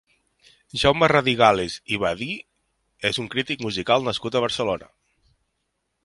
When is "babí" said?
2.03-2.29